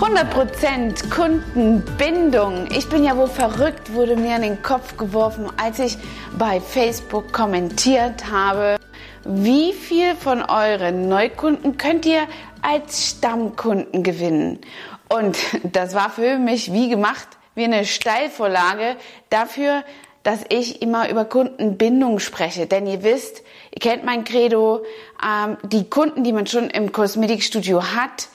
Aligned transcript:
100% 0.00 1.10
Kundenbindung. 1.10 2.68
Ich 2.70 2.88
bin 2.88 3.02
ja 3.02 3.16
wohl 3.16 3.26
verrückt, 3.26 3.92
wurde 3.92 4.14
mir 4.14 4.36
in 4.36 4.42
den 4.42 4.62
Kopf 4.62 4.96
geworfen, 4.96 5.50
als 5.56 5.80
ich 5.80 5.98
bei 6.38 6.60
Facebook 6.60 7.32
kommentiert 7.32 8.30
habe. 8.30 8.76
Wie 9.24 9.72
viel 9.72 10.14
von 10.14 10.42
euren 10.42 11.08
Neukunden 11.08 11.78
könnt 11.78 12.06
ihr 12.06 12.28
als 12.62 13.08
Stammkunden 13.08 14.04
gewinnen? 14.04 14.60
Und 15.08 15.36
das 15.64 15.96
war 15.96 16.10
für 16.10 16.38
mich 16.38 16.72
wie 16.72 16.88
gemacht, 16.88 17.26
wie 17.56 17.64
eine 17.64 17.84
Steilvorlage 17.84 18.94
dafür, 19.30 19.82
dass 20.22 20.44
ich 20.48 20.80
immer 20.80 21.10
über 21.10 21.24
Kundenbindung 21.24 22.20
spreche. 22.20 22.68
Denn 22.68 22.86
ihr 22.86 23.02
wisst, 23.02 23.42
ihr 23.72 23.80
kennt 23.80 24.04
mein 24.04 24.22
Credo, 24.22 24.84
ähm, 25.20 25.56
die 25.64 25.90
Kunden, 25.90 26.22
die 26.22 26.32
man 26.32 26.46
schon 26.46 26.70
im 26.70 26.92
Kosmetikstudio 26.92 27.82
hat, 27.82 28.28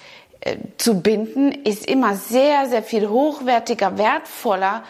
zu 0.77 1.01
binden, 1.01 1.51
ist 1.51 1.85
immer 1.85 2.15
sehr, 2.15 2.67
sehr 2.67 2.83
viel 2.83 3.07
hochwertiger, 3.07 3.97
wertvoller 3.97 4.83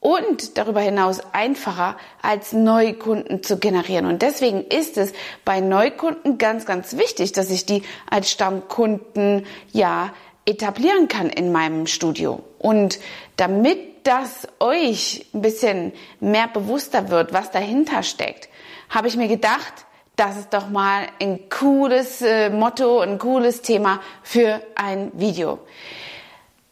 und 0.00 0.56
darüber 0.58 0.80
hinaus 0.80 1.20
einfacher 1.32 1.96
als 2.22 2.52
Neukunden 2.52 3.42
zu 3.42 3.58
generieren. 3.58 4.06
Und 4.06 4.22
deswegen 4.22 4.62
ist 4.62 4.98
es 4.98 5.12
bei 5.44 5.60
Neukunden 5.60 6.38
ganz, 6.38 6.66
ganz 6.66 6.96
wichtig, 6.96 7.32
dass 7.32 7.50
ich 7.50 7.66
die 7.66 7.82
als 8.08 8.30
Stammkunden 8.30 9.46
ja 9.72 10.12
etablieren 10.44 11.08
kann 11.08 11.28
in 11.28 11.50
meinem 11.50 11.86
Studio. 11.86 12.40
Und 12.58 12.98
damit 13.36 13.78
das 14.06 14.46
euch 14.60 15.26
ein 15.34 15.42
bisschen 15.42 15.92
mehr 16.20 16.46
bewusster 16.46 17.10
wird, 17.10 17.32
was 17.32 17.50
dahinter 17.50 18.02
steckt, 18.04 18.48
habe 18.88 19.08
ich 19.08 19.16
mir 19.16 19.28
gedacht, 19.28 19.85
das 20.16 20.38
ist 20.38 20.54
doch 20.54 20.68
mal 20.68 21.06
ein 21.20 21.48
cooles 21.50 22.22
äh, 22.22 22.50
Motto, 22.50 23.00
ein 23.00 23.18
cooles 23.18 23.62
Thema 23.62 24.00
für 24.22 24.62
ein 24.74 25.12
Video. 25.14 25.60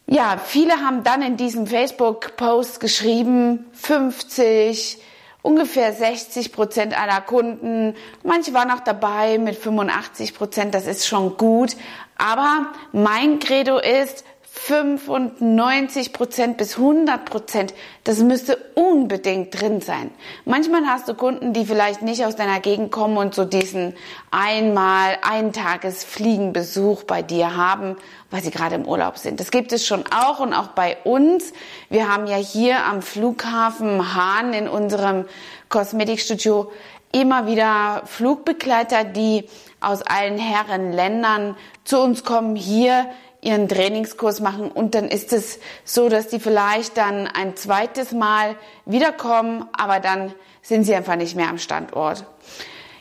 Ja, 0.07 0.37
viele 0.43 0.73
haben 0.81 1.03
dann 1.03 1.21
in 1.21 1.37
diesem 1.37 1.65
Facebook-Post 1.65 2.79
geschrieben, 2.79 3.65
50, 3.73 4.99
ungefähr 5.41 5.93
60 5.93 6.51
Prozent 6.51 6.99
aller 6.99 7.21
Kunden. 7.21 7.95
Manche 8.23 8.53
waren 8.53 8.71
auch 8.71 8.81
dabei 8.81 9.37
mit 9.37 9.55
85 9.55 10.35
Prozent, 10.35 10.75
das 10.75 10.87
ist 10.87 11.07
schon 11.07 11.37
gut. 11.37 11.75
Aber 12.17 12.67
mein 12.91 13.39
Credo 13.39 13.77
ist, 13.77 14.25
95 14.67 16.11
Prozent 16.11 16.57
bis 16.57 16.77
100 16.77 17.23
Prozent, 17.23 17.75
das 18.03 18.17
müsste 18.17 18.57
unbedingt 18.73 19.61
drin 19.61 19.79
sein. 19.79 20.09
Manchmal 20.43 20.87
hast 20.87 21.07
du 21.07 21.13
Kunden, 21.13 21.53
die 21.53 21.67
vielleicht 21.67 22.01
nicht 22.01 22.25
aus 22.25 22.35
deiner 22.35 22.59
Gegend 22.61 22.91
kommen 22.91 23.15
und 23.17 23.35
so 23.35 23.45
diesen 23.45 23.93
einmal 24.31 25.19
Eintagesfliegenbesuch 25.21 27.03
bei 27.03 27.21
dir 27.21 27.55
haben, 27.55 27.95
weil 28.31 28.41
sie 28.41 28.49
gerade 28.49 28.73
im 28.73 28.87
Urlaub 28.87 29.19
sind. 29.19 29.39
Das 29.39 29.51
gibt 29.51 29.71
es 29.71 29.85
schon 29.85 30.03
auch 30.07 30.39
und 30.39 30.51
auch 30.55 30.69
bei 30.69 30.97
uns. 31.03 31.53
Wir 31.91 32.11
haben 32.11 32.25
ja 32.25 32.37
hier 32.37 32.85
am 32.85 33.03
Flughafen 33.03 34.15
Hahn 34.15 34.53
in 34.53 34.67
unserem 34.67 35.25
Kosmetikstudio 35.69 36.71
immer 37.15 37.47
wieder 37.47 38.01
Flugbegleiter, 38.05 39.05
die 39.05 39.45
aus 39.79 40.01
allen 40.01 40.37
Herren 40.37 40.91
Ländern 40.91 41.55
zu 41.85 42.01
uns 42.01 42.25
kommen, 42.25 42.57
hier 42.57 43.05
ihren 43.39 43.69
Trainingskurs 43.69 44.41
machen 44.41 44.69
und 44.69 44.95
dann 44.95 45.07
ist 45.07 45.31
es 45.31 45.59
so, 45.85 46.09
dass 46.09 46.27
die 46.27 46.39
vielleicht 46.39 46.97
dann 46.97 47.27
ein 47.27 47.55
zweites 47.55 48.11
Mal 48.11 48.55
wiederkommen, 48.85 49.65
aber 49.71 49.99
dann 49.99 50.33
sind 50.61 50.83
sie 50.83 50.95
einfach 50.95 51.15
nicht 51.15 51.35
mehr 51.35 51.47
am 51.47 51.57
Standort. 51.57 52.25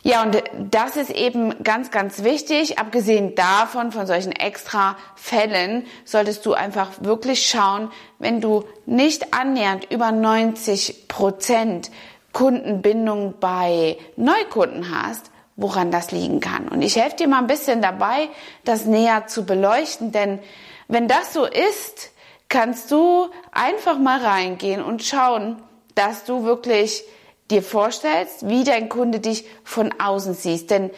Ja, 0.02 0.22
und 0.22 0.42
das 0.70 0.96
ist 0.96 1.10
eben 1.10 1.64
ganz, 1.64 1.90
ganz 1.90 2.22
wichtig. 2.22 2.78
Abgesehen 2.78 3.34
davon, 3.34 3.90
von 3.90 4.06
solchen 4.06 4.32
extra 4.32 4.98
Fällen, 5.16 5.86
solltest 6.04 6.44
du 6.44 6.52
einfach 6.52 6.90
wirklich 7.00 7.48
schauen, 7.48 7.90
wenn 8.18 8.42
du 8.42 8.64
nicht 8.84 9.32
annähernd 9.32 9.90
über 9.90 10.12
90 10.12 11.08
Prozent 11.08 11.90
Kundenbindung 12.34 13.36
bei 13.40 13.96
Neukunden 14.16 14.94
hast, 14.94 15.30
woran 15.56 15.90
das 15.90 16.10
liegen 16.10 16.40
kann. 16.40 16.68
Und 16.68 16.82
ich 16.82 16.96
helfe 16.96 17.16
dir 17.16 17.28
mal 17.28 17.38
ein 17.38 17.46
bisschen 17.46 17.80
dabei, 17.80 18.28
das 18.64 18.84
näher 18.84 19.26
zu 19.26 19.46
beleuchten, 19.46 20.12
denn 20.12 20.40
wenn 20.88 21.08
das 21.08 21.32
so 21.32 21.46
ist, 21.46 22.10
kannst 22.50 22.90
du 22.90 23.28
einfach 23.52 23.98
mal 23.98 24.18
reingehen 24.18 24.82
und 24.82 25.02
schauen, 25.02 25.62
dass 25.94 26.24
du 26.24 26.44
wirklich 26.44 27.04
dir 27.50 27.62
vorstellst, 27.62 28.48
wie 28.48 28.64
dein 28.64 28.88
Kunde 28.88 29.20
dich 29.20 29.46
von 29.62 29.94
außen 29.98 30.34
siehst. 30.34 30.70
Denn 30.70 30.90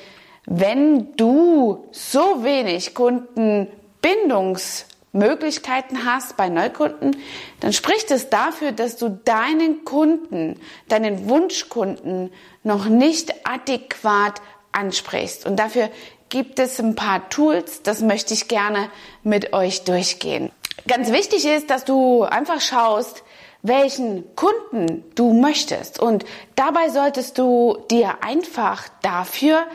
wenn 0.47 1.15
du 1.17 1.87
so 1.93 2.45
wenig 2.45 2.95
Kundenbindungs 2.95 4.87
Möglichkeiten 5.17 6.05
hast 6.05 6.37
bei 6.37 6.49
Neukunden, 6.49 7.17
dann 7.61 7.73
spricht 7.73 8.11
es 8.11 8.31
dafür, 8.31 8.73
dass 8.73 8.97
du 8.97 9.09
deinen 9.09 9.85
Kunden, 9.85 10.61
deinen 10.89 11.29
Wunschkunden 11.29 12.33
noch 12.63 12.87
nicht 12.87 13.35
adäquat 13.47 14.41
ansprichst. 14.73 15.47
Und 15.47 15.57
dafür 15.57 15.91
gibt 16.29 16.59
es 16.59 16.79
ein 16.81 16.95
paar 16.95 17.29
Tools, 17.29 17.83
das 17.83 18.01
möchte 18.01 18.35
ich 18.35 18.49
gerne 18.49 18.91
mit 19.23 19.53
euch 19.53 19.85
durchgehen. 19.85 20.51
Ganz 20.87 21.11
wichtig 21.11 21.47
ist, 21.47 21.71
dass 21.71 21.85
du 21.85 22.23
einfach 22.23 22.61
schaust, 22.61 23.23
welchen 23.63 24.37
Kunden 24.37 25.05
du 25.15 25.33
möchtest. 25.33 25.99
Und 25.99 26.25
dabei 26.55 26.89
solltest 26.91 27.39
du 27.39 27.79
dir 27.91 28.23
einfach 28.23 28.89
dafür 29.03 29.67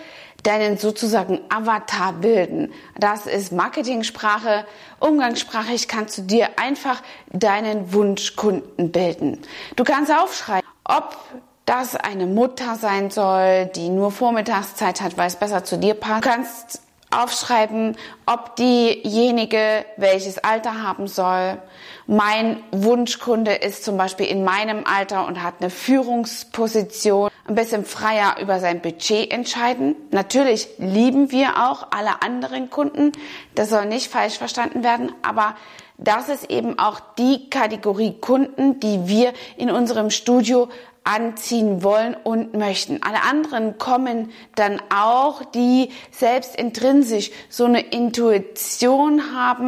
deinen 0.44 0.78
sozusagen 0.78 1.40
Avatar 1.50 2.13
bilden. 2.13 2.72
Das 2.97 3.25
ist 3.25 3.52
Marketingsprache, 3.52 4.66
umgangssprachlich 5.00 5.88
kannst 5.88 6.18
du 6.18 6.22
dir 6.24 6.50
einfach 6.57 7.02
deinen 7.31 7.94
Wunschkunden 7.94 8.91
bilden. 8.91 9.41
Du 9.75 9.84
kannst 9.84 10.12
aufschreiben, 10.12 10.68
ob 10.84 11.16
das 11.66 11.96
eine 11.96 12.25
Mutter 12.25 12.75
sein 12.75 13.12
soll, 13.12 13.68
die 13.75 13.90
nur 13.90 14.12
Vormittagszeit 14.12 15.00
hat, 15.02 15.18
weil 15.18 15.28
es 15.28 15.35
besser 15.35 15.63
zu 15.63 15.78
dir 15.78 15.94
passt. 15.94 16.25
Du 16.25 16.29
kannst 16.29 16.81
aufschreiben, 17.11 17.97
ob 18.25 18.55
diejenige 18.55 19.85
welches 19.97 20.38
Alter 20.39 20.81
haben 20.81 21.07
soll. 21.07 21.57
Mein 22.07 22.63
Wunschkunde 22.72 23.53
ist 23.53 23.83
zum 23.83 23.97
Beispiel 23.97 24.25
in 24.25 24.44
meinem 24.44 24.83
Alter 24.85 25.27
und 25.27 25.44
hat 25.44 25.55
eine 25.59 25.69
Führungsposition, 25.69 27.29
ein 27.47 27.55
bisschen 27.55 27.85
freier 27.85 28.38
über 28.41 28.59
sein 28.59 28.81
Budget 28.81 29.31
entscheiden. 29.31 29.95
Natürlich 30.11 30.69
lieben 30.77 31.31
wir 31.31 31.69
auch 31.69 31.88
alle 31.91 32.22
anderen 32.22 32.69
Kunden, 32.69 33.11
das 33.55 33.69
soll 33.69 33.85
nicht 33.85 34.11
falsch 34.11 34.38
verstanden 34.38 34.83
werden, 34.83 35.11
aber 35.22 35.55
das 36.01 36.29
ist 36.29 36.50
eben 36.50 36.78
auch 36.79 37.00
die 37.17 37.50
Kategorie 37.50 38.16
Kunden, 38.19 38.79
die 38.79 39.07
wir 39.07 39.34
in 39.56 39.69
unserem 39.69 40.09
Studio 40.09 40.67
anziehen 41.03 41.84
wollen 41.84 42.16
und 42.23 42.53
möchten. 42.53 43.01
Alle 43.03 43.22
anderen 43.23 43.78
kommen 43.78 44.31
dann 44.56 44.81
auch, 44.94 45.44
die 45.45 45.90
selbst 46.11 46.56
intrinsisch 46.56 47.31
so 47.50 47.66
eine 47.66 47.81
Intuition 47.81 49.35
haben. 49.35 49.67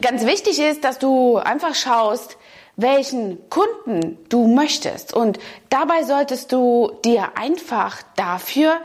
Ganz 0.00 0.24
wichtig 0.24 0.60
ist, 0.60 0.84
dass 0.84 0.98
du 0.98 1.36
einfach 1.36 1.74
schaust, 1.74 2.38
welchen 2.76 3.50
Kunden 3.50 4.18
du 4.28 4.46
möchtest. 4.46 5.12
Und 5.12 5.40
dabei 5.68 6.04
solltest 6.04 6.52
du 6.52 6.92
dir 7.04 7.36
einfach 7.36 8.02
dafür 8.14 8.80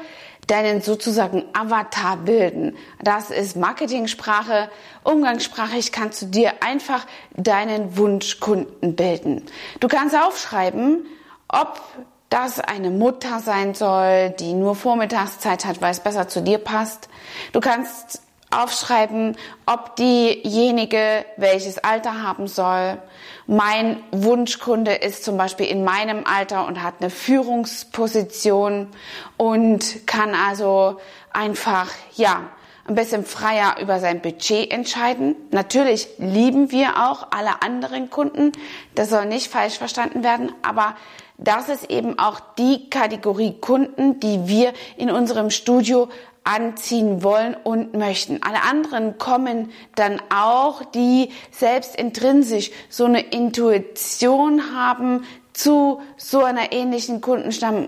deinen 0.48 0.82
sozusagen 0.82 1.46
Avatar 1.54 2.18
bilden. 2.18 2.76
Das 3.02 3.30
ist 3.30 3.56
Marketingsprache. 3.56 4.70
Umgangssprachlich 5.04 5.92
kannst 5.92 6.22
du 6.22 6.26
dir 6.28 6.54
einfach 6.62 7.06
deinen 7.36 7.98
Wunschkunden 7.98 8.96
bilden. 8.96 9.46
Du 9.80 9.88
kannst 9.88 10.16
aufschreiben, 10.16 11.06
ob 11.48 11.82
das 12.30 12.60
eine 12.60 12.90
Mutter 12.90 13.40
sein 13.40 13.76
soll, 13.76 14.32
die 14.32 14.54
nur 14.54 14.76
Vormittagszeit 14.76 15.66
hat, 15.66 15.82
weil 15.82 15.92
es 15.92 16.00
besser 16.00 16.28
zu 16.28 16.42
dir 16.42 16.58
passt. 16.58 17.08
Du 17.52 17.60
kannst 17.60 18.22
aufschreiben, 18.50 19.38
ob 19.66 19.96
diejenige 19.96 21.26
welches 21.38 21.78
Alter 21.80 22.24
haben 22.24 22.48
soll. 22.48 22.98
Mein 23.46 24.02
Wunschkunde 24.12 24.94
ist 24.94 25.24
zum 25.26 25.38
Beispiel 25.38 25.66
in 25.66 25.84
meinem 25.84 26.24
Alter 26.26 26.66
und 26.66 26.82
hat 26.82 26.96
eine 27.02 27.10
Führungsposition 27.10 28.88
und 29.36 30.08
kann 30.08 30.34
also 30.34 31.00
einfach, 31.32 31.90
ja, 32.16 32.44
ein 32.86 32.96
bisschen 32.96 33.26
freier 33.26 33.78
über 33.82 34.00
sein 34.00 34.22
Budget 34.22 34.72
entscheiden. 34.72 35.36
Natürlich 35.52 36.08
lieben 36.18 36.72
wir 36.72 37.10
auch 37.10 37.28
alle 37.32 37.62
anderen 37.62 38.10
Kunden. 38.10 38.52
Das 38.96 39.10
soll 39.10 39.26
nicht 39.26 39.50
falsch 39.50 39.78
verstanden 39.78 40.24
werden, 40.24 40.52
aber 40.62 40.96
das 41.38 41.70
ist 41.70 41.90
eben 41.90 42.20
auch 42.20 42.40
die 42.58 42.90
Kategorie 42.90 43.58
Kunden, 43.60 44.20
die 44.20 44.48
wir 44.48 44.74
in 44.98 45.10
unserem 45.10 45.50
Studio 45.50 46.10
anziehen 46.44 47.24
wollen 47.24 47.56
und 47.64 47.94
möchten. 47.94 48.42
Alle 48.44 48.62
anderen 48.64 49.18
kommen 49.18 49.72
dann 49.96 50.22
auch, 50.34 50.84
die 50.84 51.32
selbst 51.52 51.96
intrinsisch 51.96 52.72
so 52.90 53.06
eine 53.06 53.22
Intuition 53.22 54.76
haben 54.76 55.26
zu 55.54 56.02
so 56.18 56.44
einer 56.44 56.72
ähnlichen 56.72 57.22
Kundenstamm 57.22 57.88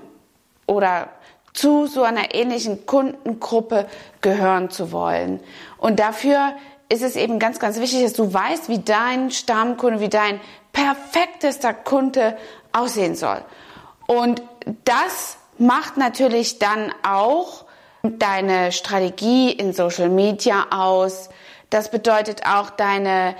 oder 0.67 1.09
zu 1.53 1.87
so 1.87 2.03
einer 2.03 2.33
ähnlichen 2.33 2.85
Kundengruppe 2.85 3.87
gehören 4.21 4.69
zu 4.69 4.91
wollen. 4.91 5.39
Und 5.77 5.99
dafür 5.99 6.53
ist 6.89 7.01
es 7.01 7.15
eben 7.15 7.39
ganz, 7.39 7.59
ganz 7.59 7.79
wichtig, 7.79 8.03
dass 8.03 8.13
du 8.13 8.33
weißt, 8.33 8.69
wie 8.69 8.79
dein 8.79 9.31
Stammkunde, 9.31 9.99
wie 9.99 10.09
dein 10.09 10.39
perfektester 10.71 11.73
Kunde 11.73 12.37
aussehen 12.71 13.15
soll. 13.15 13.41
Und 14.07 14.43
das 14.83 15.37
macht 15.57 15.97
natürlich 15.97 16.59
dann 16.59 16.93
auch 17.03 17.64
deine 18.11 18.71
Strategie 18.71 19.51
in 19.51 19.73
Social 19.73 20.09
Media 20.09 20.67
aus. 20.71 21.29
Das 21.69 21.91
bedeutet 21.91 22.45
auch 22.45 22.69
deine 22.69 23.35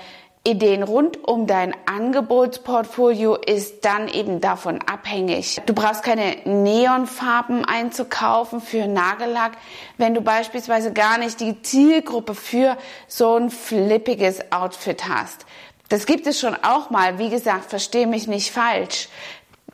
Ideen 0.46 0.84
rund 0.84 1.26
um 1.26 1.48
dein 1.48 1.74
Angebotsportfolio 1.86 3.34
ist 3.34 3.84
dann 3.84 4.06
eben 4.06 4.40
davon 4.40 4.78
abhängig. 4.86 5.60
Du 5.66 5.74
brauchst 5.74 6.04
keine 6.04 6.36
Neonfarben 6.44 7.64
einzukaufen 7.64 8.60
für 8.60 8.86
Nagellack, 8.86 9.52
wenn 9.98 10.14
du 10.14 10.20
beispielsweise 10.20 10.92
gar 10.92 11.18
nicht 11.18 11.40
die 11.40 11.60
Zielgruppe 11.62 12.36
für 12.36 12.76
so 13.08 13.34
ein 13.34 13.50
flippiges 13.50 14.52
Outfit 14.52 15.08
hast. 15.08 15.46
Das 15.88 16.06
gibt 16.06 16.28
es 16.28 16.38
schon 16.38 16.56
auch 16.62 16.90
mal. 16.90 17.18
Wie 17.18 17.30
gesagt, 17.30 17.70
verstehe 17.70 18.06
mich 18.06 18.28
nicht 18.28 18.52
falsch 18.52 19.08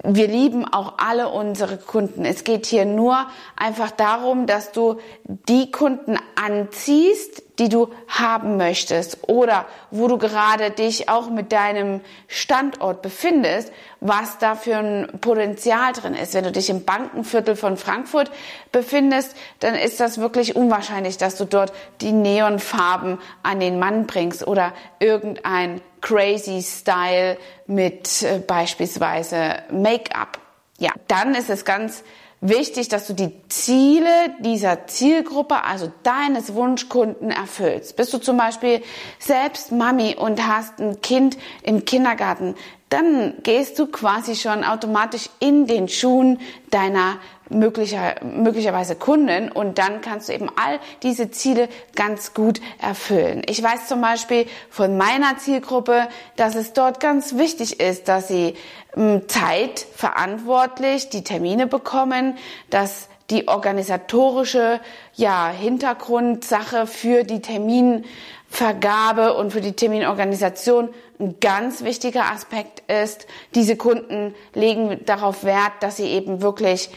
wir 0.04 0.26
lieben 0.26 0.64
auch 0.64 0.94
alle 0.98 1.28
unsere 1.28 1.78
Kunden. 1.78 2.24
Es 2.24 2.42
geht 2.42 2.66
hier 2.66 2.84
nur 2.84 3.26
einfach 3.56 3.92
darum, 3.92 4.46
dass 4.46 4.72
du 4.72 4.98
die 5.24 5.70
Kunden 5.70 6.18
anziehst, 6.34 7.42
die 7.60 7.68
du 7.68 7.88
haben 8.08 8.56
möchtest 8.56 9.28
oder 9.28 9.66
wo 9.92 10.08
du 10.08 10.18
gerade 10.18 10.70
dich 10.70 11.08
auch 11.08 11.30
mit 11.30 11.52
deinem 11.52 12.00
Standort 12.26 13.02
befindest, 13.02 13.70
was 14.00 14.38
da 14.38 14.56
für 14.56 14.76
ein 14.76 15.20
Potenzial 15.20 15.92
drin 15.92 16.14
ist. 16.14 16.34
Wenn 16.34 16.44
du 16.44 16.52
dich 16.52 16.70
im 16.70 16.84
Bankenviertel 16.84 17.54
von 17.54 17.76
Frankfurt 17.76 18.30
befindest, 18.72 19.36
dann 19.60 19.76
ist 19.76 20.00
das 20.00 20.18
wirklich 20.18 20.56
unwahrscheinlich, 20.56 21.18
dass 21.18 21.36
du 21.36 21.44
dort 21.44 21.72
die 22.00 22.12
Neonfarben 22.12 23.18
an 23.44 23.60
den 23.60 23.78
Mann 23.78 24.06
bringst 24.06 24.46
oder 24.46 24.72
irgendein 24.98 25.80
crazy 26.02 26.60
Style 26.62 27.38
mit 27.66 28.22
äh, 28.22 28.40
beispielsweise 28.46 29.62
Make-up. 29.70 30.38
Ja, 30.78 30.92
dann 31.08 31.34
ist 31.34 31.48
es 31.48 31.64
ganz 31.64 32.04
wichtig, 32.42 32.88
dass 32.88 33.06
du 33.06 33.14
die 33.14 33.32
Ziele 33.48 34.10
dieser 34.40 34.86
Zielgruppe, 34.88 35.64
also 35.64 35.90
deines 36.02 36.54
Wunschkunden 36.54 37.30
erfüllst. 37.30 37.96
Bist 37.96 38.12
du 38.12 38.18
zum 38.18 38.36
Beispiel 38.36 38.82
selbst 39.18 39.72
Mami 39.72 40.16
und 40.16 40.46
hast 40.46 40.80
ein 40.80 41.00
Kind 41.00 41.38
im 41.62 41.84
Kindergarten, 41.86 42.56
dann 42.90 43.36
gehst 43.42 43.78
du 43.78 43.86
quasi 43.86 44.36
schon 44.36 44.64
automatisch 44.64 45.30
in 45.38 45.66
den 45.66 45.88
Schuhen 45.88 46.40
deiner 46.70 47.18
möglicher, 47.58 48.16
möglicherweise 48.22 48.96
Kunden 48.96 49.50
und 49.50 49.78
dann 49.78 50.00
kannst 50.00 50.28
du 50.28 50.32
eben 50.32 50.48
all 50.48 50.78
diese 51.02 51.30
Ziele 51.30 51.68
ganz 51.94 52.34
gut 52.34 52.60
erfüllen. 52.80 53.42
Ich 53.46 53.62
weiß 53.62 53.86
zum 53.86 54.00
Beispiel 54.00 54.46
von 54.70 54.96
meiner 54.96 55.38
Zielgruppe, 55.38 56.08
dass 56.36 56.54
es 56.54 56.72
dort 56.72 57.00
ganz 57.00 57.36
wichtig 57.36 57.80
ist, 57.80 58.08
dass 58.08 58.28
sie 58.28 58.54
ähm, 58.96 59.28
Zeit 59.28 59.86
verantwortlich 59.94 61.10
die 61.10 61.24
Termine 61.24 61.66
bekommen, 61.66 62.36
dass 62.70 63.08
die 63.30 63.48
organisatorische 63.48 64.80
ja, 65.14 65.48
Hintergrundsache 65.48 66.86
für 66.86 67.24
die 67.24 67.40
Terminvergabe 67.40 69.34
und 69.34 69.52
für 69.52 69.60
die 69.62 69.72
Terminorganisation 69.72 70.90
ein 71.18 71.36
ganz 71.40 71.82
wichtiger 71.82 72.30
Aspekt 72.30 72.82
ist. 72.90 73.26
Diese 73.54 73.76
Kunden 73.76 74.34
legen 74.54 75.00
darauf 75.06 75.44
Wert, 75.44 75.72
dass 75.80 75.96
sie 75.96 76.08
eben 76.08 76.42
wirklich 76.42 76.90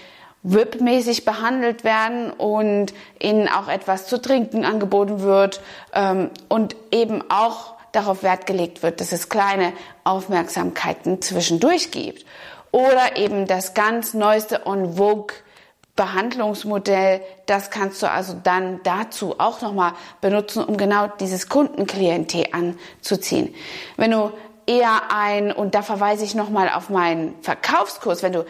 VIP-mäßig 0.45 1.25
behandelt 1.25 1.83
werden 1.83 2.31
und 2.31 2.93
ihnen 3.19 3.47
auch 3.47 3.67
etwas 3.67 4.07
zu 4.07 4.21
trinken 4.21 4.63
angeboten 4.63 5.21
wird 5.21 5.61
ähm, 5.93 6.29
und 6.47 6.75
eben 6.91 7.23
auch 7.29 7.73
darauf 7.91 8.23
Wert 8.23 8.45
gelegt 8.45 8.83
wird, 8.83 9.01
dass 9.01 9.11
es 9.11 9.29
kleine 9.29 9.73
Aufmerksamkeiten 10.03 11.21
zwischendurch 11.21 11.91
gibt. 11.91 12.25
Oder 12.71 13.17
eben 13.17 13.47
das 13.47 13.73
ganz 13.73 14.13
neueste 14.13 14.67
On 14.67 14.97
Vogue 14.97 15.33
Behandlungsmodell, 15.95 17.21
das 17.45 17.69
kannst 17.69 18.03
du 18.03 18.11
also 18.11 18.35
dann 18.43 18.81
dazu 18.83 19.35
auch 19.37 19.61
nochmal 19.61 19.93
benutzen, 20.19 20.61
um 20.65 20.75
genau 20.75 21.07
dieses 21.21 21.47
Kundenklientel 21.47 22.47
anzuziehen. 22.51 23.55
Wenn 23.95 24.11
du 24.11 24.31
eher 24.67 25.03
ein, 25.09 25.53
und 25.53 25.73
da 25.73 25.83
verweise 25.83 26.25
ich 26.25 26.35
nochmal 26.35 26.69
auf 26.69 26.89
meinen 26.89 27.35
Verkaufskurs, 27.41 28.23
wenn 28.23 28.33
du 28.33 28.45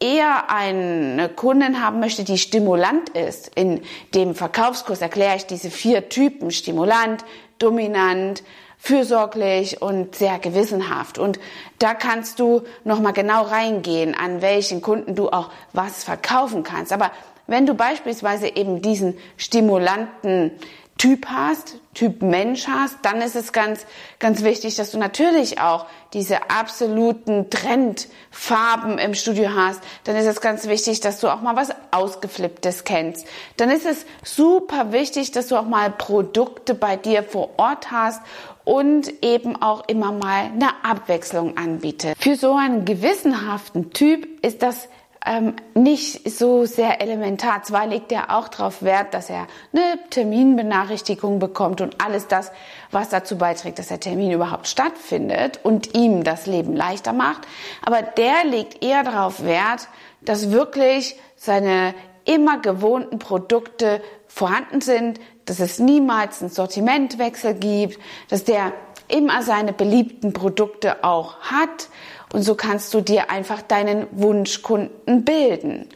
eher 0.00 0.50
eine 0.50 1.28
Kundin 1.28 1.82
haben 1.82 2.00
möchte, 2.00 2.24
die 2.24 2.38
stimulant 2.38 3.08
ist, 3.10 3.50
in 3.54 3.82
dem 4.14 4.34
Verkaufskurs 4.34 5.00
erkläre 5.00 5.36
ich 5.36 5.46
diese 5.46 5.70
vier 5.70 6.08
Typen, 6.08 6.50
stimulant, 6.50 7.24
dominant, 7.58 8.42
fürsorglich 8.78 9.82
und 9.82 10.14
sehr 10.14 10.38
gewissenhaft. 10.38 11.18
Und 11.18 11.40
da 11.80 11.94
kannst 11.94 12.38
du 12.38 12.62
nochmal 12.84 13.12
genau 13.12 13.42
reingehen, 13.42 14.14
an 14.14 14.40
welchen 14.40 14.80
Kunden 14.80 15.16
du 15.16 15.30
auch 15.30 15.50
was 15.72 16.04
verkaufen 16.04 16.62
kannst. 16.62 16.92
Aber 16.92 17.10
wenn 17.48 17.66
du 17.66 17.74
beispielsweise 17.74 18.54
eben 18.54 18.80
diesen 18.82 19.18
stimulanten 19.36 20.52
Typ 20.98 21.26
hast, 21.26 21.76
Typ 21.94 22.22
Mensch 22.22 22.66
hast, 22.66 22.98
dann 23.02 23.22
ist 23.22 23.36
es 23.36 23.52
ganz, 23.52 23.86
ganz 24.18 24.42
wichtig, 24.42 24.74
dass 24.74 24.90
du 24.90 24.98
natürlich 24.98 25.60
auch 25.60 25.86
diese 26.12 26.50
absoluten 26.50 27.50
Trendfarben 27.50 28.98
im 28.98 29.14
Studio 29.14 29.50
hast. 29.54 29.80
Dann 30.04 30.16
ist 30.16 30.26
es 30.26 30.40
ganz 30.40 30.66
wichtig, 30.66 31.00
dass 31.00 31.20
du 31.20 31.28
auch 31.28 31.40
mal 31.40 31.54
was 31.54 31.70
Ausgeflipptes 31.92 32.82
kennst. 32.82 33.26
Dann 33.56 33.70
ist 33.70 33.86
es 33.86 34.06
super 34.24 34.92
wichtig, 34.92 35.30
dass 35.30 35.46
du 35.46 35.56
auch 35.56 35.66
mal 35.66 35.90
Produkte 35.90 36.74
bei 36.74 36.96
dir 36.96 37.22
vor 37.22 37.50
Ort 37.58 37.92
hast 37.92 38.20
und 38.64 39.24
eben 39.24 39.60
auch 39.62 39.88
immer 39.88 40.12
mal 40.12 40.50
eine 40.52 40.84
Abwechslung 40.84 41.56
anbietest. 41.56 42.20
Für 42.20 42.36
so 42.36 42.54
einen 42.54 42.84
gewissenhaften 42.84 43.92
Typ 43.92 44.44
ist 44.44 44.62
das 44.62 44.88
ähm, 45.26 45.54
nicht 45.74 46.30
so 46.30 46.64
sehr 46.64 47.00
elementar. 47.00 47.62
Zwar 47.62 47.86
legt 47.86 48.12
er 48.12 48.36
auch 48.36 48.48
darauf 48.48 48.82
Wert, 48.82 49.14
dass 49.14 49.30
er 49.30 49.46
eine 49.72 49.98
Terminbenachrichtigung 50.10 51.38
bekommt 51.38 51.80
und 51.80 52.00
alles 52.00 52.28
das, 52.28 52.52
was 52.90 53.08
dazu 53.08 53.36
beiträgt, 53.36 53.78
dass 53.78 53.88
der 53.88 54.00
Termin 54.00 54.30
überhaupt 54.30 54.68
stattfindet 54.68 55.60
und 55.62 55.94
ihm 55.94 56.24
das 56.24 56.46
Leben 56.46 56.74
leichter 56.74 57.12
macht. 57.12 57.42
Aber 57.84 58.02
der 58.02 58.44
legt 58.44 58.82
eher 58.82 59.02
darauf 59.02 59.42
Wert, 59.44 59.88
dass 60.20 60.50
wirklich 60.50 61.16
seine 61.36 61.94
immer 62.24 62.58
gewohnten 62.58 63.18
Produkte 63.18 64.02
vorhanden 64.26 64.80
sind, 64.80 65.18
dass 65.46 65.60
es 65.60 65.78
niemals 65.78 66.42
einen 66.42 66.50
Sortimentwechsel 66.50 67.54
gibt, 67.54 67.98
dass 68.28 68.44
der 68.44 68.72
immer 69.08 69.42
seine 69.42 69.72
beliebten 69.72 70.32
Produkte 70.32 71.02
auch 71.02 71.40
hat 71.40 71.88
und 72.32 72.42
so 72.42 72.54
kannst 72.54 72.92
du 72.94 73.00
dir 73.00 73.30
einfach 73.30 73.62
deinen 73.62 74.06
Wunschkunden 74.10 75.24
bilden. 75.24 75.88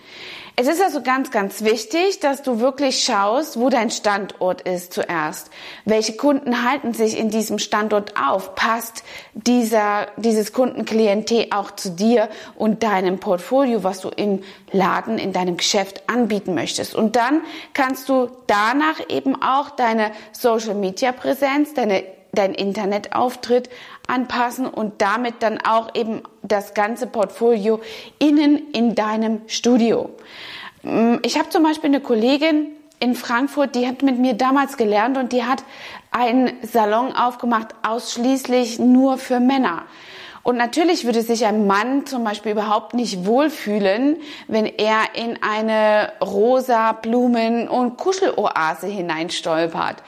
Es 0.54 0.68
ist 0.68 0.82
also 0.82 1.00
ganz, 1.00 1.30
ganz 1.30 1.62
wichtig, 1.64 2.20
dass 2.20 2.42
du 2.42 2.60
wirklich 2.60 3.02
schaust, 3.02 3.58
wo 3.58 3.70
dein 3.70 3.90
Standort 3.90 4.60
ist 4.60 4.92
zuerst. 4.92 5.50
Welche 5.86 6.12
Kunden 6.12 6.68
halten 6.68 6.92
sich 6.92 7.18
in 7.18 7.30
diesem 7.30 7.58
Standort 7.58 8.14
auf? 8.20 8.54
Passt 8.54 9.02
dieser, 9.32 10.08
dieses 10.18 10.52
Kundenklientel 10.52 11.46
auch 11.52 11.70
zu 11.70 11.90
dir 11.92 12.28
und 12.54 12.82
deinem 12.82 13.18
Portfolio, 13.18 13.82
was 13.82 14.02
du 14.02 14.10
im 14.10 14.42
Laden, 14.70 15.16
in 15.16 15.32
deinem 15.32 15.56
Geschäft 15.56 16.02
anbieten 16.06 16.54
möchtest? 16.54 16.94
Und 16.94 17.16
dann 17.16 17.40
kannst 17.72 18.10
du 18.10 18.28
danach 18.46 19.00
eben 19.08 19.40
auch 19.40 19.70
deine 19.70 20.12
Social 20.32 20.74
Media 20.74 21.12
Präsenz, 21.12 21.72
deine 21.72 22.04
dein 22.34 22.54
Internetauftritt 22.54 23.68
anpassen 24.12 24.66
und 24.66 25.00
damit 25.00 25.36
dann 25.40 25.58
auch 25.60 25.94
eben 25.94 26.22
das 26.42 26.74
ganze 26.74 27.06
Portfolio 27.06 27.80
innen 28.18 28.70
in 28.72 28.94
deinem 28.94 29.40
Studio. 29.46 30.10
Mm, 30.82 31.16
ich 31.22 31.38
habe 31.38 31.48
zum 31.48 31.62
Beispiel 31.62 31.88
eine 31.88 32.00
Kollegin 32.00 32.68
in 33.00 33.14
Frankfurt, 33.14 33.74
die 33.74 33.88
hat 33.88 34.02
mit 34.02 34.18
mir 34.18 34.34
damals 34.34 34.76
gelernt 34.76 35.16
und 35.16 35.32
die 35.32 35.44
hat 35.44 35.64
einen 36.10 36.52
Salon 36.62 37.12
aufgemacht, 37.12 37.74
ausschließlich 37.82 38.78
nur 38.78 39.18
für 39.18 39.40
Männer. 39.40 39.84
Und 40.44 40.56
natürlich 40.56 41.04
würde 41.04 41.22
sich 41.22 41.46
ein 41.46 41.66
Mann 41.66 42.04
zum 42.04 42.24
Beispiel 42.24 42.52
überhaupt 42.52 42.94
nicht 42.94 43.26
wohlfühlen, 43.26 44.16
wenn 44.48 44.66
er 44.66 45.14
in 45.14 45.38
eine 45.40 46.12
rosa 46.20 46.92
Blumen- 46.92 47.68
und 47.68 47.96
Kuscheloase 47.96 48.88
hineinstolpert. 48.88 50.02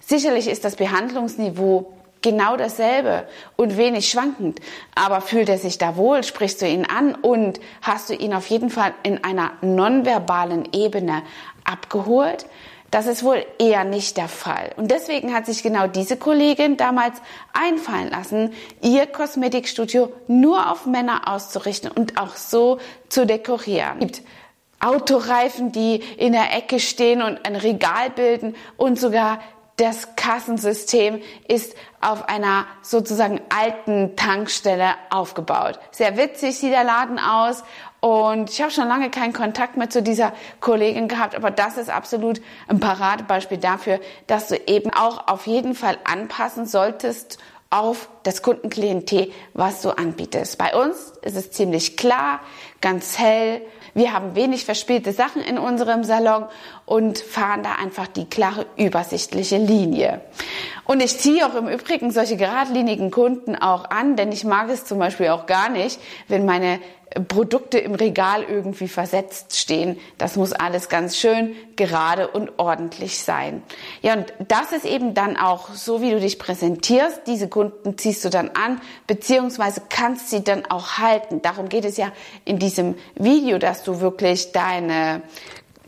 Sicherlich 0.00 0.48
ist 0.48 0.64
das 0.64 0.76
Behandlungsniveau 0.76 1.92
genau 2.22 2.56
dasselbe 2.56 3.26
und 3.56 3.76
wenig 3.76 4.10
schwankend. 4.10 4.60
Aber 4.94 5.20
fühlt 5.20 5.48
er 5.48 5.58
sich 5.58 5.78
da 5.78 5.96
wohl, 5.96 6.24
sprichst 6.24 6.62
du 6.62 6.66
ihn 6.66 6.86
an 6.86 7.14
und 7.14 7.60
hast 7.82 8.10
du 8.10 8.14
ihn 8.14 8.34
auf 8.34 8.46
jeden 8.48 8.70
Fall 8.70 8.94
in 9.02 9.22
einer 9.24 9.52
nonverbalen 9.60 10.68
Ebene 10.72 11.22
abgeholt? 11.64 12.46
Das 12.90 13.06
ist 13.06 13.22
wohl 13.22 13.44
eher 13.58 13.84
nicht 13.84 14.16
der 14.16 14.28
Fall. 14.28 14.70
Und 14.76 14.90
deswegen 14.90 15.34
hat 15.34 15.44
sich 15.44 15.62
genau 15.62 15.86
diese 15.86 16.16
Kollegin 16.16 16.78
damals 16.78 17.20
einfallen 17.52 18.10
lassen, 18.10 18.54
ihr 18.80 19.06
Kosmetikstudio 19.06 20.10
nur 20.26 20.70
auf 20.70 20.86
Männer 20.86 21.28
auszurichten 21.28 21.90
und 21.90 22.18
auch 22.18 22.36
so 22.36 22.78
zu 23.10 23.26
dekorieren. 23.26 24.10
Autoreifen, 24.80 25.70
die 25.72 25.96
in 26.16 26.32
der 26.32 26.56
Ecke 26.56 26.80
stehen 26.80 27.20
und 27.20 27.44
ein 27.44 27.56
Regal 27.56 28.08
bilden 28.10 28.56
und 28.78 28.98
sogar 28.98 29.40
das 29.78 30.16
Kassensystem 30.16 31.22
ist 31.46 31.74
auf 32.00 32.28
einer 32.28 32.66
sozusagen 32.82 33.40
alten 33.48 34.16
Tankstelle 34.16 34.94
aufgebaut. 35.10 35.78
Sehr 35.92 36.16
witzig 36.16 36.58
sieht 36.58 36.72
der 36.72 36.84
Laden 36.84 37.18
aus 37.18 37.62
und 38.00 38.50
ich 38.50 38.60
habe 38.60 38.70
schon 38.70 38.88
lange 38.88 39.10
keinen 39.10 39.32
Kontakt 39.32 39.76
mehr 39.76 39.88
zu 39.88 40.02
dieser 40.02 40.32
Kollegin 40.60 41.08
gehabt, 41.08 41.34
aber 41.34 41.50
das 41.50 41.78
ist 41.78 41.90
absolut 41.90 42.40
ein 42.66 42.80
Paradebeispiel 42.80 43.58
dafür, 43.58 44.00
dass 44.26 44.48
du 44.48 44.56
eben 44.66 44.92
auch 44.92 45.28
auf 45.28 45.46
jeden 45.46 45.74
Fall 45.74 45.96
anpassen 46.04 46.66
solltest 46.66 47.38
auf 47.70 48.08
das 48.22 48.42
Kundenklientel, 48.42 49.32
was 49.54 49.82
du 49.82 49.90
anbietest. 49.90 50.58
Bei 50.58 50.74
uns 50.74 51.12
ist 51.22 51.36
es 51.36 51.50
ziemlich 51.52 51.96
klar, 51.96 52.40
ganz 52.80 53.18
hell. 53.18 53.62
Wir 53.94 54.12
haben 54.12 54.34
wenig 54.34 54.64
verspielte 54.64 55.12
Sachen 55.12 55.42
in 55.42 55.58
unserem 55.58 56.04
Salon 56.04 56.44
und 56.84 57.18
fahren 57.18 57.62
da 57.62 57.72
einfach 57.82 58.06
die 58.06 58.26
klare, 58.26 58.66
übersichtliche 58.76 59.58
Linie. 59.58 60.20
Und 60.84 61.02
ich 61.02 61.18
ziehe 61.18 61.46
auch 61.46 61.54
im 61.54 61.68
Übrigen 61.68 62.10
solche 62.10 62.36
geradlinigen 62.36 63.10
Kunden 63.10 63.56
auch 63.56 63.90
an, 63.90 64.16
denn 64.16 64.32
ich 64.32 64.44
mag 64.44 64.70
es 64.70 64.84
zum 64.84 64.98
Beispiel 64.98 65.28
auch 65.28 65.46
gar 65.46 65.68
nicht, 65.68 66.00
wenn 66.28 66.46
meine 66.46 66.80
Produkte 67.26 67.78
im 67.78 67.94
Regal 67.94 68.42
irgendwie 68.42 68.88
versetzt 68.88 69.58
stehen. 69.58 69.98
Das 70.18 70.36
muss 70.36 70.52
alles 70.52 70.88
ganz 70.88 71.16
schön 71.16 71.54
gerade 71.76 72.28
und 72.28 72.58
ordentlich 72.58 73.22
sein. 73.22 73.62
Ja, 74.02 74.14
und 74.14 74.32
das 74.48 74.72
ist 74.72 74.84
eben 74.84 75.14
dann 75.14 75.36
auch 75.36 75.70
so, 75.70 76.02
wie 76.02 76.10
du 76.10 76.20
dich 76.20 76.38
präsentierst. 76.38 77.22
Diese 77.26 77.48
Kunden 77.48 77.96
ziehst 77.96 78.24
du 78.24 78.30
dann 78.30 78.50
an, 78.50 78.80
beziehungsweise 79.06 79.82
kannst 79.88 80.30
sie 80.30 80.44
dann 80.44 80.66
auch 80.66 80.98
halten. 80.98 81.40
Darum 81.42 81.68
geht 81.68 81.84
es 81.84 81.96
ja 81.96 82.12
in 82.44 82.58
diesem 82.58 82.94
Video, 83.14 83.58
dass 83.58 83.82
du 83.84 84.00
wirklich 84.00 84.52
deine 84.52 85.22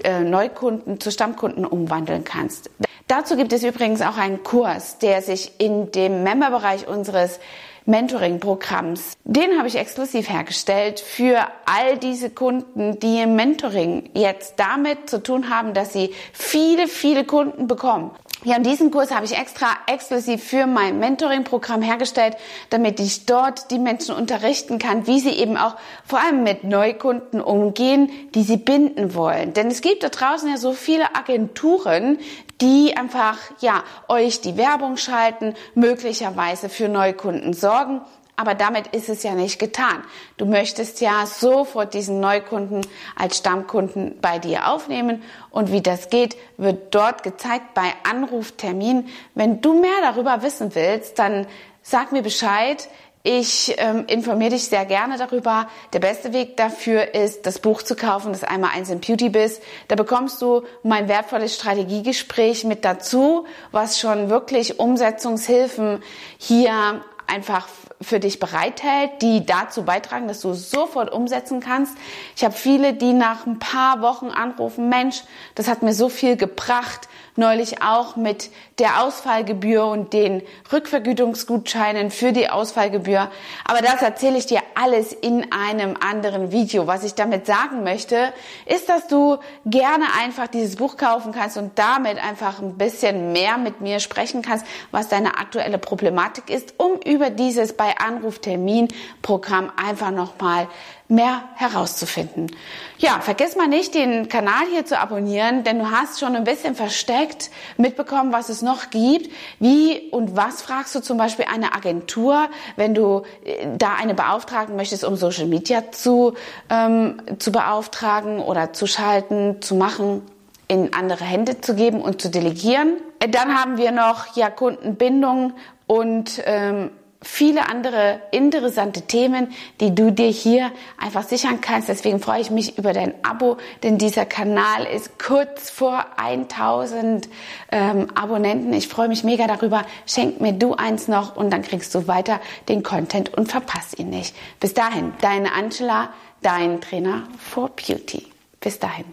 äh, 0.03 0.21
Neukunden 0.21 1.01
zu 1.01 1.11
Stammkunden 1.11 1.67
umwandeln 1.67 2.25
kannst. 2.25 2.71
Dazu 3.07 3.37
gibt 3.37 3.53
es 3.53 3.65
übrigens 3.65 4.03
auch 4.03 4.17
einen 4.17 4.43
Kurs, 4.45 4.99
der 4.99 5.21
sich 5.21 5.53
in 5.59 5.91
dem 5.91 6.23
Memberbereich 6.23 6.87
unseres 6.87 7.41
Mentoring-Programms. 7.91 9.15
Den 9.25 9.59
habe 9.59 9.69
ich 9.69 9.77
exklusiv 9.77 10.29
hergestellt 10.29 11.01
für 11.01 11.47
all 11.67 11.99
diese 11.99 12.31
Kunden, 12.31 12.99
die 13.01 13.21
im 13.21 13.37
Mentoring 13.37 14.11
jetzt 14.15 14.55
damit 14.57 15.11
zu 15.11 15.23
tun 15.23 15.51
haben, 15.51 15.75
dass 15.75 15.93
sie 15.93 16.15
viele, 16.33 16.89
viele 16.89 17.25
Kunden 17.25 17.67
bekommen. 17.67 18.13
Ja, 18.43 18.57
und 18.57 18.65
diesen 18.65 18.91
Kurs 18.91 19.11
habe 19.11 19.27
ich 19.27 19.37
extra 19.37 19.67
exklusiv 19.87 20.43
für 20.43 20.67
mein 20.67 20.99
Mentoring-Programm 20.99 21.83
hergestellt, 21.83 22.37
damit 22.71 22.99
ich 22.99 23.27
dort 23.27 23.71
die 23.71 23.79
Menschen 23.79 24.15
unterrichten 24.15 24.79
kann, 24.79 25.07
wie 25.07 25.21
sie 25.21 25.33
eben 25.33 25.59
auch 25.59 25.77
vor 26.07 26.21
allem 26.21 26.43
mit 26.43 26.65
Neukunden 26.65 27.43
umgehen, 27.43 28.11
die 28.35 28.43
sie 28.43 28.57
binden 28.57 29.15
wollen. 29.15 29.53
Denn 29.53 29.67
es 29.67 29.83
gibt 29.83 30.03
da 30.05 30.09
draußen 30.09 30.49
ja 30.49 30.57
so 30.57 30.73
viele 30.73 31.15
Agenturen, 31.15 32.19
die 32.63 32.97
einfach, 32.97 33.37
ja, 33.61 33.83
euch 34.09 34.41
die 34.41 34.57
Werbung 34.57 34.97
schalten, 34.97 35.55
möglicherweise 35.75 36.71
für 36.71 36.89
Neukunden 36.89 37.53
sorgen. 37.53 38.01
Aber 38.37 38.55
damit 38.55 38.89
ist 38.89 39.09
es 39.09 39.23
ja 39.23 39.35
nicht 39.35 39.59
getan. 39.59 40.03
Du 40.37 40.47
möchtest 40.47 41.01
ja 41.01 41.27
sofort 41.27 41.95
diesen 41.95 42.21
Neukunden 42.21 42.87
als 43.15 43.39
Stammkunden 43.39 44.19
bei 44.21 44.39
dir 44.39 44.69
aufnehmen. 44.69 45.23
Und 45.51 45.73
wie 45.73 45.83
das 45.83 46.09
geht, 46.09 46.37
wird 46.57 46.95
dort 46.95 47.23
gezeigt 47.23 47.75
bei 47.75 47.93
Anruftermin. 48.09 49.09
Wenn 49.35 49.61
du 49.61 49.81
mehr 49.81 49.91
darüber 50.03 50.43
wissen 50.43 50.75
willst, 50.75 51.19
dann 51.19 51.47
sag 51.83 52.13
mir 52.13 52.23
Bescheid. 52.23 52.89
Ich 53.23 53.75
ähm, 53.77 54.05
informiere 54.07 54.53
dich 54.53 54.65
sehr 54.65 54.87
gerne 54.87 55.19
darüber. 55.19 55.69
Der 55.93 55.99
beste 55.99 56.33
Weg 56.33 56.57
dafür 56.57 57.15
ist, 57.15 57.45
das 57.45 57.59
Buch 57.59 57.83
zu 57.83 57.95
kaufen, 57.95 58.33
das 58.33 58.45
einmal 58.45 58.71
eins 58.75 58.89
im 58.89 59.01
Beauty 59.01 59.29
Biz. 59.29 59.61
Da 59.89 59.95
bekommst 59.97 60.41
du 60.41 60.63
mein 60.83 61.07
wertvolles 61.07 61.55
Strategiegespräch 61.55 62.65
mit 62.65 62.83
dazu, 62.87 63.45
was 63.73 64.01
schon 64.01 64.31
wirklich 64.31 64.81
Umsetzungshilfen 64.81 66.03
hier 66.39 67.05
einfach 67.31 67.69
für 68.01 68.19
dich 68.19 68.39
bereithält, 68.39 69.23
die 69.23 69.47
dazu 69.47 69.85
beitragen, 69.85 70.27
dass 70.27 70.41
du 70.41 70.55
sofort 70.55 71.13
umsetzen 71.13 71.61
kannst. 71.61 71.97
Ich 72.35 72.45
habe 72.45 72.55
viele, 72.55 72.95
die 72.95 73.13
nach 73.13 73.47
ein 73.47 73.59
paar 73.59 74.01
Wochen 74.03 74.27
anrufen, 74.27 74.89
Mensch, 74.89 75.23
das 75.55 75.69
hat 75.69 75.83
mir 75.83 75.95
so 75.95 76.09
viel 76.09 76.37
gebracht, 76.37 77.09
neulich 77.41 77.83
auch 77.83 78.15
mit 78.15 78.51
der 78.79 79.03
Ausfallgebühr 79.03 79.85
und 79.85 80.13
den 80.13 80.43
Rückvergütungsgutscheinen 80.73 82.13
für 82.13 82.33
die 82.33 82.49
Ausfallgebühr. 82.49 83.29
Aber 83.65 83.81
das 83.83 84.03
erzähle 84.03 84.39
ich 84.39 84.47
dir 84.47 84.61
alles 84.75 85.13
in 85.13 85.51
einem 85.53 85.97
anderen 85.99 86.53
Video. 86.53 86.87
Was 86.87 87.03
ich 87.03 87.15
damit 87.15 87.47
sagen 87.47 87.83
möchte, 87.83 88.33
ist, 88.67 88.89
dass 88.89 89.09
du 89.09 89.39
gerne 89.67 90.05
einfach 90.23 90.47
dieses 90.47 90.77
Buch 90.77 90.97
kaufen 90.97 91.33
kannst 91.33 91.57
und 91.57 91.79
damit 91.79 92.23
einfach 92.23 92.61
ein 92.61 92.79
bisschen 92.79 93.33
mehr 93.33 93.59
mit 93.59 93.81
mir 93.81 93.99
sprechen 93.99 94.43
kannst, 94.43 94.65
was 94.93 95.09
deine 95.09 95.39
aktuelle 95.39 95.79
Problematik 95.79 96.49
ist, 96.49 96.75
um 96.77 97.01
über 97.05 97.31
dieses 97.31 97.73
bei 97.73 97.99
Anruftermin 97.99 98.89
Programm 99.23 99.73
einfach 99.77 100.11
nochmal 100.11 100.69
mehr 101.11 101.43
herauszufinden. 101.57 102.55
Ja, 102.99 103.21
vergiss 103.21 103.57
mal 103.57 103.67
nicht, 103.67 103.95
den 103.95 104.29
Kanal 104.29 104.67
hier 104.71 104.87
zu 104.87 104.99
abonnieren, 104.99 105.65
denn 105.65 105.81
du 105.81 105.91
hast 105.91 106.21
schon 106.21 106.37
ein 106.37 106.45
bisschen 106.45 106.75
versteckt 106.75 107.30
mitbekommen, 107.77 108.33
was 108.33 108.49
es 108.49 108.63
noch 108.63 108.91
gibt. 108.91 109.31
Wie 109.59 110.11
und 110.11 110.37
was 110.37 110.63
fragst 110.63 110.95
du 110.95 111.01
zum 111.01 111.19
Beispiel 111.19 111.47
eine 111.53 111.75
Agentur, 111.75 112.49
wenn 112.77 112.95
du 112.95 113.23
äh, 113.45 113.67
da 113.77 113.95
eine 113.95 114.15
beauftragen 114.15 114.77
möchtest, 114.77 115.05
um 115.05 115.17
Social 115.17 115.47
Media 115.47 115.93
zu, 115.93 116.35
ähm, 116.69 117.23
zu 117.39 117.53
beauftragen 117.53 118.41
oder 118.41 118.73
zu 118.73 118.87
schalten, 118.87 119.63
zu 119.63 119.75
machen, 119.75 120.23
in 120.69 120.95
andere 120.95 121.25
Hände 121.25 121.61
zu 121.61 121.75
geben 121.75 122.01
und 122.01 122.23
zu 122.23 122.31
delegieren. 122.31 122.95
Äh, 123.19 123.29
dann 123.29 123.61
haben 123.61 123.77
wir 123.77 123.93
noch 123.93 124.37
ja 124.37 124.51
Kundenbindung 124.51 125.55
und 125.87 126.43
ähm, 126.45 126.91
viele 127.23 127.69
andere 127.69 128.23
interessante 128.31 129.03
Themen, 129.03 129.53
die 129.81 129.95
du 129.95 130.11
dir 130.11 130.29
hier 130.29 130.73
einfach 130.99 131.23
sichern 131.23 131.61
kannst. 131.61 131.89
Deswegen 131.89 132.19
freue 132.19 132.41
ich 132.41 132.51
mich 132.51 132.79
über 132.79 132.93
dein 132.93 133.13
Abo, 133.23 133.59
denn 133.83 133.99
dieser 133.99 134.25
Kanal 134.25 134.87
ist 134.87 135.19
kurz 135.19 135.69
vor 135.69 136.07
1000 136.17 137.29
ähm, 137.73 138.09
Abonnenten. 138.15 138.73
Ich 138.73 138.89
freue 138.89 139.09
mich 139.09 139.23
mega 139.23 139.47
darüber. 139.47 139.85
Schenk 140.07 140.41
mir 140.41 140.53
du 140.53 140.75
eins 140.75 141.09
noch 141.09 141.37
und 141.37 141.51
dann 141.51 141.63
kriegst 141.63 141.95
du 141.95 142.09
weiter 142.09 142.41
den 142.69 142.83
Content 142.83 143.35
und 143.37 143.51
verpasst 143.51 143.99
ihn 143.99 144.09
nicht. 144.09 144.35
Bis 144.59 144.73
dahin, 144.73 145.13
deine 145.21 145.53
Angela, 145.53 146.15
dein 146.41 146.81
Trainer 146.81 147.25
for 147.39 147.69
Beauty. 147.69 148.27
Bis 148.61 148.79
dahin. 148.79 149.05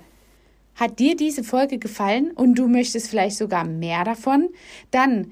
Hat 0.75 0.99
dir 0.99 1.15
diese 1.15 1.43
Folge 1.43 1.79
gefallen 1.79 2.31
und 2.31 2.55
du 2.55 2.67
möchtest 2.67 3.09
vielleicht 3.09 3.35
sogar 3.35 3.65
mehr 3.65 4.03
davon? 4.03 4.49
Dann 4.91 5.31